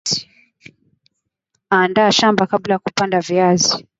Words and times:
andaa 1.69 2.11
shamba 2.11 2.45
kabla 2.47 2.73
ya 2.73 2.79
kupanda 2.79 3.19
viazi 3.21 3.87